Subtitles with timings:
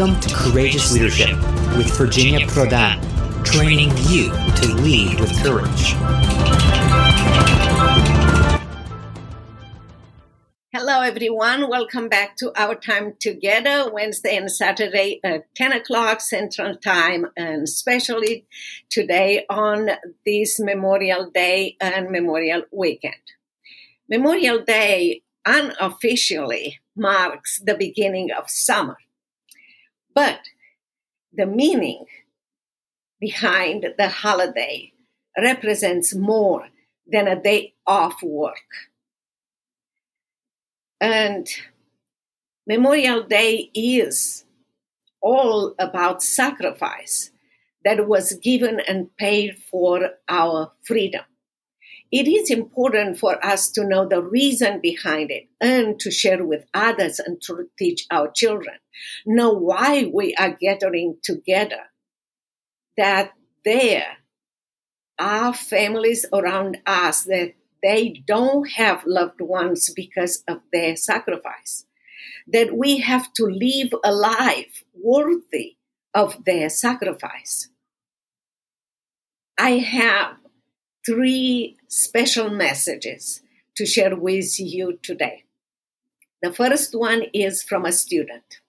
[0.00, 1.36] Welcome to Courageous Leadership
[1.76, 3.02] with Virginia Prodan,
[3.44, 5.92] training you to lead with courage.
[10.72, 11.68] Hello, everyone.
[11.68, 17.64] Welcome back to our time together, Wednesday and Saturday at 10 o'clock Central Time, and
[17.64, 18.46] especially
[18.88, 19.90] today on
[20.24, 23.20] this Memorial Day and Memorial Weekend.
[24.08, 28.96] Memorial Day unofficially marks the beginning of summer.
[30.14, 30.40] But
[31.32, 32.06] the meaning
[33.20, 34.92] behind the holiday
[35.38, 36.68] represents more
[37.06, 38.56] than a day off work.
[41.00, 41.48] And
[42.66, 44.44] Memorial Day is
[45.20, 47.30] all about sacrifice
[47.84, 51.24] that was given and paid for our freedom
[52.12, 56.64] it is important for us to know the reason behind it and to share with
[56.74, 58.76] others and to teach our children.
[59.24, 61.90] Know why we are gathering together.
[62.96, 63.32] That
[63.64, 64.16] there
[65.18, 71.84] are families around us that they don't have loved ones because of their sacrifice.
[72.52, 75.76] That we have to live a life worthy
[76.12, 77.68] of their sacrifice.
[79.56, 80.39] I have
[81.10, 83.42] three special messages
[83.76, 85.42] to share with you today.
[86.40, 88.60] The first one is from a student.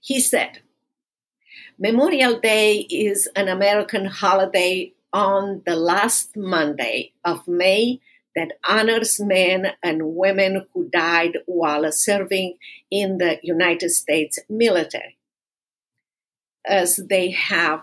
[0.00, 0.60] He said,
[1.78, 8.00] Memorial Day is an American holiday on the last Monday of May
[8.34, 12.56] that honors men and women who died while serving
[12.90, 15.18] in the United States military,
[16.66, 17.82] as they have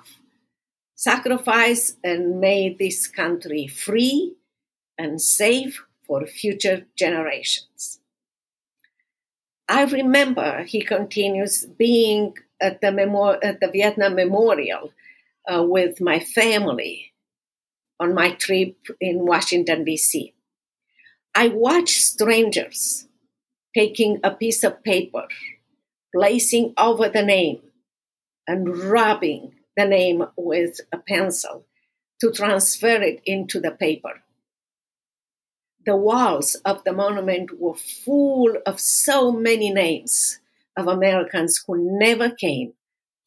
[0.95, 4.35] sacrifice and made this country free
[4.97, 7.99] and safe for future generations.
[9.67, 14.93] I remember, he continues, being at the, at the Vietnam Memorial
[15.51, 17.13] uh, with my family
[17.99, 20.33] on my trip in Washington, D.C.
[21.35, 23.07] I watched strangers
[23.75, 25.25] taking a piece of paper,
[26.13, 27.61] placing over the name,
[28.47, 31.65] and rubbing the name with a pencil
[32.21, 34.23] to transfer it into the paper.
[35.85, 40.39] The walls of the monument were full of so many names
[40.77, 42.73] of Americans who never came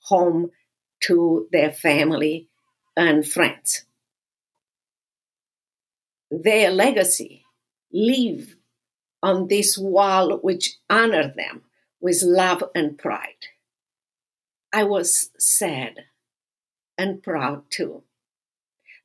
[0.05, 0.51] home
[1.03, 2.49] to their family
[2.97, 3.85] and friends.
[6.31, 7.45] Their legacy
[7.93, 8.57] live
[9.23, 11.63] on this wall which honored them
[12.01, 13.49] with love and pride.
[14.73, 16.05] I was sad
[16.99, 18.03] and proud too.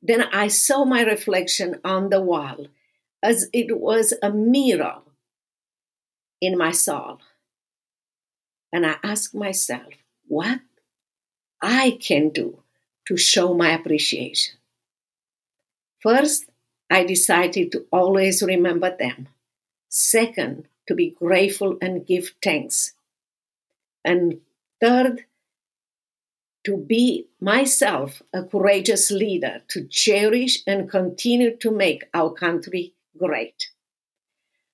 [0.02, 2.66] Then I saw my reflection on the wall
[3.22, 5.02] as it was a mirror
[6.40, 7.20] in my soul.
[8.72, 9.92] And I asked myself,
[10.26, 10.60] what
[11.60, 12.62] I can do
[13.06, 14.54] to show my appreciation.
[16.00, 16.46] First,
[16.90, 19.28] I decided to always remember them.
[19.88, 22.92] Second, to be grateful and give thanks.
[24.04, 24.40] And
[24.80, 25.24] third,
[26.64, 33.70] to be myself a courageous leader, to cherish and continue to make our country great.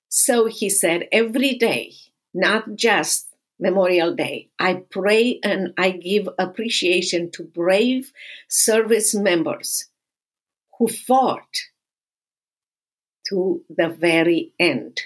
[0.09, 1.95] So he said, every day,
[2.35, 3.27] not just
[3.59, 8.13] Memorial Day, I pray and I give appreciation to brave
[8.49, 9.87] service members
[10.79, 11.57] who fought
[13.29, 15.01] to the very end.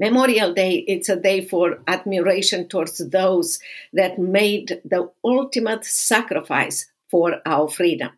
[0.00, 3.60] Memorial Day, it's a day for admiration towards those
[3.92, 8.10] that made the ultimate sacrifice for our freedom.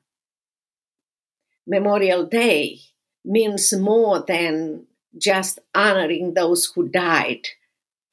[1.66, 2.78] Memorial Day
[3.24, 4.86] means more than
[5.18, 7.48] just honoring those who died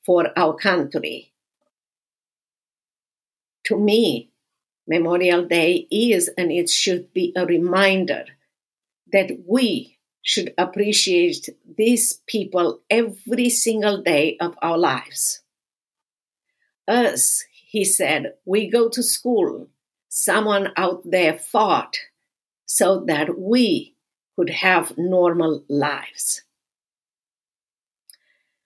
[0.06, 1.32] for our country.
[3.66, 4.30] To me,
[4.86, 8.26] Memorial Day is and it should be a reminder
[9.14, 15.42] that we should appreciate these people every single day of our lives.
[16.88, 19.68] Us, he said, we go to school.
[20.08, 21.98] Someone out there fought
[22.66, 23.96] so that we
[24.36, 26.44] could have normal lives.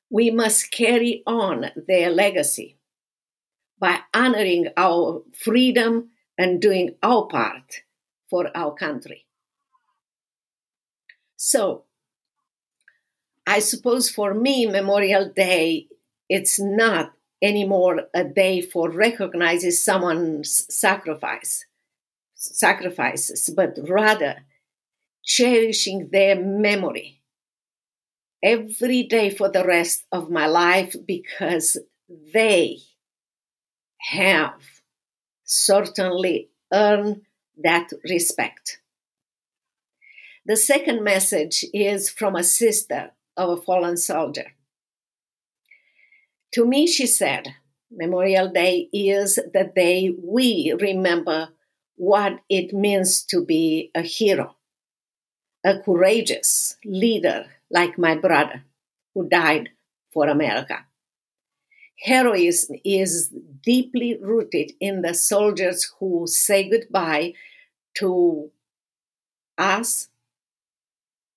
[0.10, 2.78] We must carry on their legacy
[3.80, 7.81] by honoring our freedom and doing our part
[8.30, 9.27] for our country.
[11.38, 11.84] So,
[13.45, 15.88] I suppose for me, Memorial Day,
[16.28, 21.66] it's not anymore a day for recognizing someone's sacrifice,
[22.36, 24.45] sacrifices, but rather
[25.24, 27.22] cherishing their memory
[28.44, 31.78] every day for the rest of my life because
[32.33, 32.80] they
[34.00, 34.62] have
[35.44, 37.22] certainly earned
[37.63, 38.80] that respect.
[40.48, 44.54] The second message is from a sister of a fallen soldier.
[46.54, 47.56] To me, she said,
[47.92, 51.50] Memorial Day is the day we remember
[51.98, 54.56] what it means to be a hero,
[55.66, 58.64] a courageous leader like my brother
[59.14, 59.72] who died
[60.14, 60.86] for America.
[62.00, 63.34] Heroism is
[63.64, 67.34] deeply rooted in the soldiers who say goodbye
[67.96, 68.50] to
[69.58, 70.08] us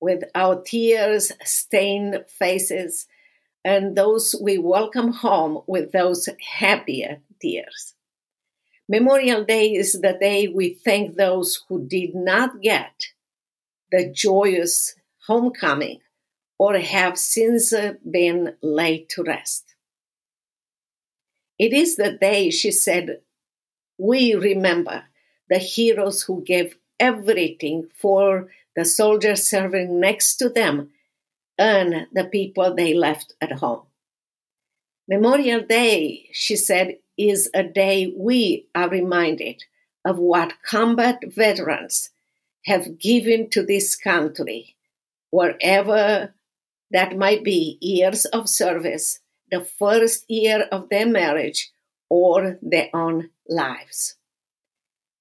[0.00, 3.06] with our tears stained faces
[3.64, 7.94] and those we welcome home with those happier tears.
[8.88, 13.06] Memorial Day is the day we thank those who did not get
[13.92, 14.94] the joyous
[15.26, 16.00] homecoming
[16.58, 19.74] or have since uh, been laid to rest.
[21.58, 23.20] It is the day, she said,
[23.98, 25.04] we remember
[25.48, 30.90] the heroes who gave everything for the soldiers serving next to them
[31.58, 33.82] and the people they left at home.
[35.08, 39.64] Memorial Day, she said, is a day we are reminded
[40.04, 42.10] of what combat veterans
[42.64, 44.76] have given to this country,
[45.30, 46.34] wherever
[46.90, 49.20] that might be years of service,
[49.50, 51.70] the first year of their marriage,
[52.08, 54.16] or their own lives.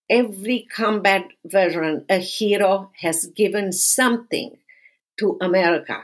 [0.09, 4.57] Every combat veteran, a hero, has given something
[5.19, 6.01] to America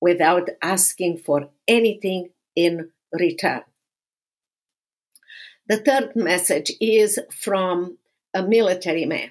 [0.00, 3.62] without asking for anything in return.
[5.68, 7.98] The third message is from
[8.32, 9.30] a military man.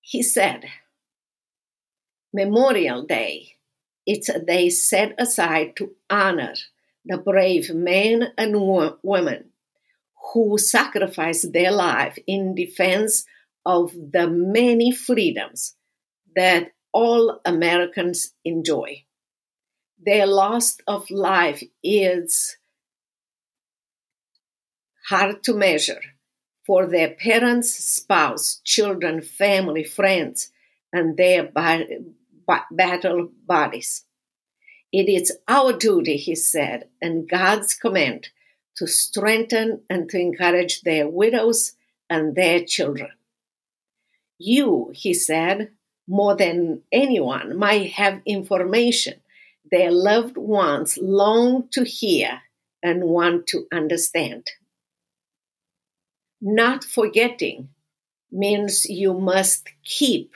[0.00, 0.64] He said,
[2.32, 3.56] Memorial Day,
[4.06, 6.54] it's a day set aside to honor
[7.04, 9.50] the brave men and wo- women
[10.32, 13.24] who sacrificed their life in defense
[13.64, 15.74] of the many freedoms
[16.34, 19.06] that all Americans enjoy
[19.98, 22.56] their loss of life is
[25.08, 26.00] hard to measure
[26.66, 30.50] for their parents, spouse, children, family, friends,
[30.92, 31.50] and their
[32.70, 34.04] battle bodies.
[34.92, 38.28] It is our duty, he said, and God's command
[38.76, 41.72] to strengthen and to encourage their widows
[42.10, 43.10] and their children.
[44.38, 45.70] You, he said,
[46.08, 49.14] more than anyone, might have information
[49.70, 52.42] their loved ones long to hear
[52.82, 54.46] and want to understand.
[56.40, 57.70] Not forgetting
[58.30, 60.34] means you must keep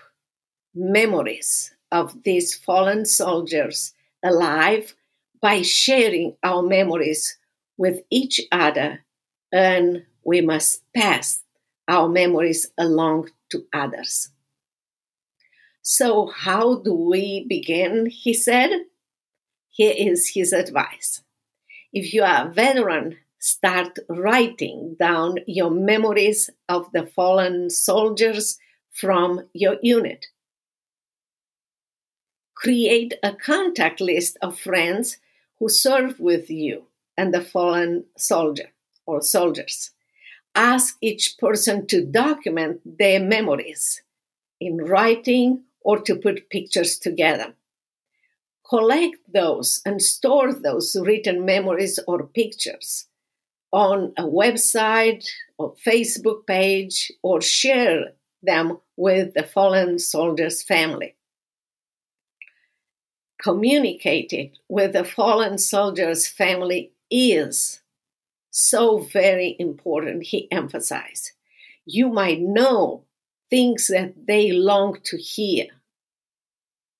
[0.74, 3.92] memories of these fallen soldiers
[4.24, 4.94] alive
[5.40, 7.36] by sharing our memories
[7.80, 9.02] with each other,
[9.50, 11.42] and we must pass
[11.88, 14.28] our memories along to others.
[15.80, 18.04] So, how do we begin?
[18.04, 18.70] He said.
[19.70, 21.22] Here is his advice.
[21.90, 28.58] If you are a veteran, start writing down your memories of the fallen soldiers
[28.92, 30.26] from your unit.
[32.54, 35.16] Create a contact list of friends
[35.58, 38.70] who served with you and the fallen soldier
[39.06, 39.90] or soldiers.
[40.54, 44.02] Ask each person to document their memories
[44.60, 47.54] in writing or to put pictures together
[48.70, 53.06] collect those and store those written memories or pictures
[53.72, 55.26] on a website
[55.58, 58.12] or Facebook page or share
[58.42, 61.16] them with the fallen soldier's family.
[63.42, 67.80] Communicating with the fallen soldier's family is
[68.50, 71.32] so very important, he emphasized.
[71.84, 73.04] You might know
[73.48, 75.66] things that they long to hear.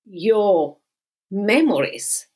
[0.05, 0.77] Your
[1.31, 2.27] memories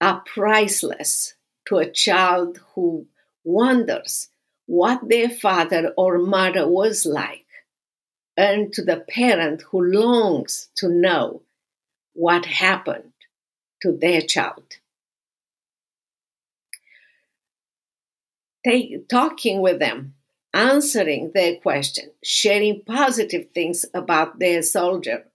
[0.00, 1.34] are priceless
[1.66, 3.06] to a child who
[3.44, 4.28] wonders
[4.66, 7.46] what their father or mother was like,
[8.36, 11.42] and to the parent who longs to know
[12.12, 13.12] what happened
[13.82, 14.79] to their child.
[18.66, 20.14] Take, talking with them,
[20.52, 25.26] answering their question, sharing positive things about their soldier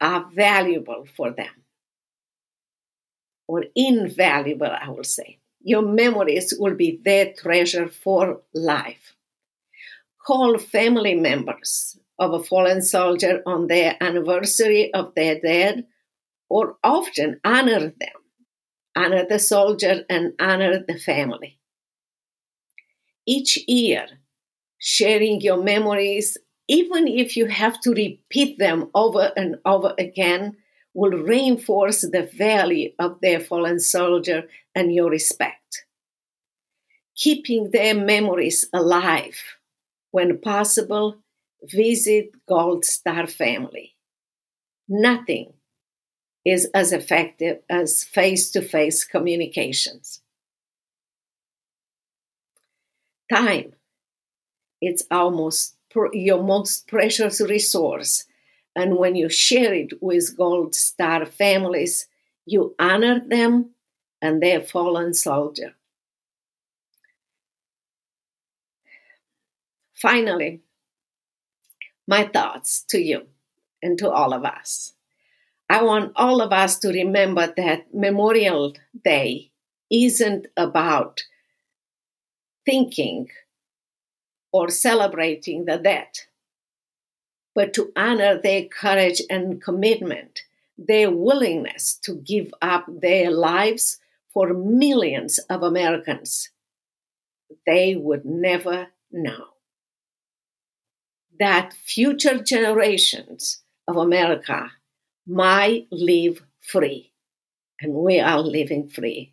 [0.00, 1.62] are valuable for them
[3.52, 5.38] or invaluable, I will say.
[5.62, 9.14] Your memories will be their treasure for life.
[10.26, 15.86] Call family members of a fallen soldier on their anniversary of their dead,
[16.48, 18.18] or often honor them.
[18.96, 21.58] Honor the soldier and honor the family.
[23.26, 24.06] Each year,
[24.78, 26.38] sharing your memories,
[26.68, 30.56] even if you have to repeat them over and over again,
[30.94, 35.84] will reinforce the value of their fallen soldier and your respect.
[37.16, 39.38] Keeping their memories alive,
[40.10, 41.18] when possible,
[41.62, 43.94] visit Gold Star family.
[44.88, 45.52] Nothing
[46.44, 50.21] is as effective as face to face communications.
[53.32, 53.72] Time.
[54.82, 55.76] It's almost
[56.12, 58.26] your most precious resource.
[58.76, 62.08] And when you share it with Gold Star families,
[62.44, 63.70] you honor them
[64.20, 65.74] and their fallen soldier.
[69.94, 70.60] Finally,
[72.06, 73.28] my thoughts to you
[73.82, 74.92] and to all of us.
[75.70, 79.52] I want all of us to remember that Memorial Day
[79.90, 81.22] isn't about
[82.64, 83.28] thinking
[84.52, 86.08] or celebrating the dead,
[87.54, 90.42] but to honor their courage and commitment,
[90.76, 96.50] their willingness to give up their lives for millions of Americans.
[97.66, 99.48] They would never know
[101.38, 104.70] that future generations of America
[105.26, 107.12] might live free,
[107.80, 109.32] and we are living free.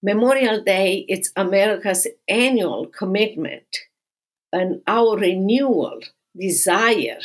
[0.00, 3.78] Memorial Day is America's annual commitment
[4.52, 5.98] and our renewal
[6.38, 7.18] desire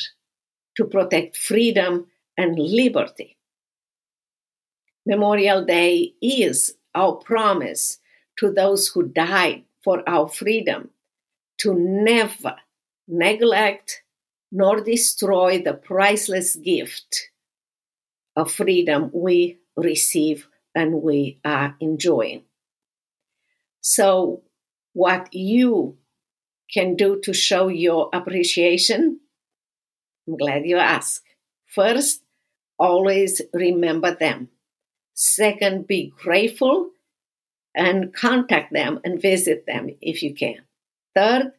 [0.76, 3.38] to protect freedom and liberty.
[5.06, 8.00] Memorial Day is our promise
[8.40, 10.90] to those who died for our freedom
[11.60, 12.56] to never
[13.08, 14.02] neglect
[14.52, 17.30] nor destroy the priceless gift
[18.36, 22.42] of freedom we receive and we are enjoying.
[23.84, 24.44] So,
[24.94, 25.98] what you
[26.74, 29.20] can do to show your appreciation?
[30.26, 31.22] I'm glad you asked.
[31.68, 32.22] First,
[32.80, 34.48] always remember them.
[35.14, 36.92] Second, be grateful
[37.76, 40.62] and contact them and visit them if you can.
[41.14, 41.52] Third,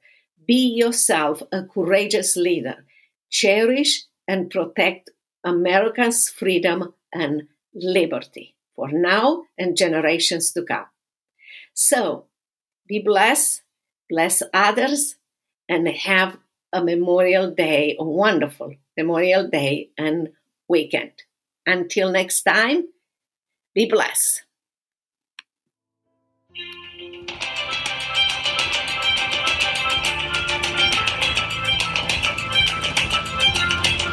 [0.46, 2.86] be yourself a courageous leader.
[3.30, 5.10] Cherish and protect
[5.44, 10.86] America's freedom and liberty for now and generations to come.
[11.74, 12.26] So,
[12.88, 13.64] be blessed
[14.08, 15.16] bless others,
[15.68, 16.38] and have
[16.72, 20.30] a Memorial Day, a wonderful Memorial Day and
[20.68, 21.12] weekend.
[21.66, 22.84] Until next time,
[23.74, 24.42] be blessed.